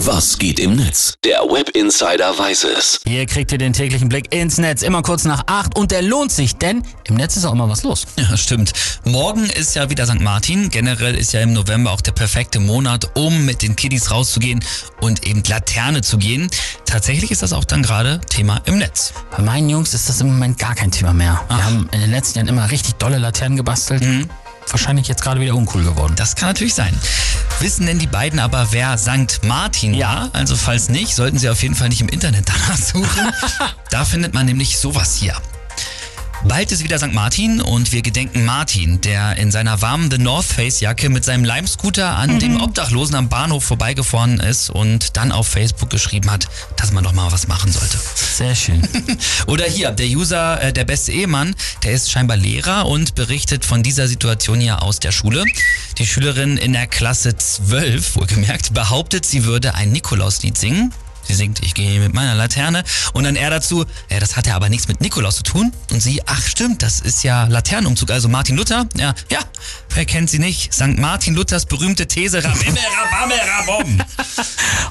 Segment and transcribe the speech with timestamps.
[0.00, 1.14] Was geht im Netz?
[1.24, 3.00] Der Web Insider weiß es.
[3.06, 6.30] Hier kriegt ihr den täglichen Blick ins Netz, immer kurz nach acht und der lohnt
[6.30, 8.06] sich, denn im Netz ist auch immer was los.
[8.18, 8.72] Ja, stimmt.
[9.04, 10.20] Morgen ist ja wieder St.
[10.20, 10.68] Martin.
[10.68, 14.62] Generell ist ja im November auch der perfekte Monat, um mit den Kiddies rauszugehen
[15.00, 16.50] und eben Laterne zu gehen.
[16.84, 19.14] Tatsächlich ist das auch dann gerade Thema im Netz.
[19.34, 21.40] Bei meinen Jungs ist das im Moment gar kein Thema mehr.
[21.48, 24.02] Wir haben in den letzten Jahren immer richtig dolle Laternen gebastelt.
[24.70, 26.14] Wahrscheinlich jetzt gerade wieder uncool geworden.
[26.16, 26.94] Das kann natürlich sein.
[27.60, 29.44] Wissen denn die beiden aber, wer St.
[29.44, 30.30] Martin war?
[30.32, 33.32] Also falls nicht, sollten sie auf jeden Fall nicht im Internet danach suchen.
[33.90, 35.34] da findet man nämlich sowas hier.
[36.44, 37.12] Bald ist wieder St.
[37.12, 41.44] Martin und wir gedenken Martin, der in seiner warmen The North Face Jacke mit seinem
[41.44, 46.92] Lime-Scooter an dem Obdachlosen am Bahnhof vorbeigefahren ist und dann auf Facebook geschrieben hat, dass
[46.92, 47.98] man doch mal was machen sollte.
[48.14, 48.86] Sehr schön.
[49.46, 53.82] Oder hier, der User, äh, der beste Ehemann, der ist scheinbar Lehrer und berichtet von
[53.82, 55.44] dieser Situation hier aus der Schule.
[55.98, 60.92] Die Schülerin in der Klasse 12, wohlgemerkt, behauptet, sie würde ein Nikolauslied singen.
[61.26, 62.84] Sie singt, ich gehe mit meiner Laterne.
[63.12, 65.72] Und dann er dazu, ja, das hat ja aber nichts mit Nikolaus zu tun.
[65.90, 68.86] Und sie, ach stimmt, das ist ja Laternenumzug, also Martin Luther.
[68.96, 69.40] Ja, ja,
[69.94, 70.72] wer kennt sie nicht?
[70.72, 70.98] St.
[70.98, 72.78] Martin Luthers berühmte These, Rabimmel,
[73.12, 74.02] Rabammel, Rabom.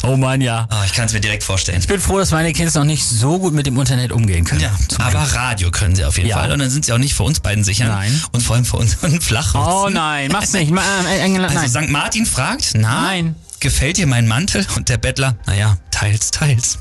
[0.03, 0.67] Oh Mann, ja.
[0.69, 1.79] Ah, ich kann es mir direkt vorstellen.
[1.79, 4.61] Ich bin froh, dass meine Kids noch nicht so gut mit dem Internet umgehen können.
[4.61, 5.19] Ja, aber.
[5.19, 6.37] Radio können sie auf jeden Ja.
[6.37, 6.51] Fall.
[6.51, 7.87] Und dann sind sie auch nicht vor uns beiden sicher.
[7.87, 8.21] Nein.
[8.31, 9.63] Und vor allem vor unseren Flachwitz.
[9.65, 10.71] Oh nein, mach's nicht.
[10.71, 11.43] Äh, äh, nein.
[11.57, 11.89] Also St.
[11.89, 13.35] Martin fragt, na, Nein.
[13.65, 14.63] Gefällt dir mein Mantel?
[14.75, 16.77] Und der Bettler, naja, teils, teils.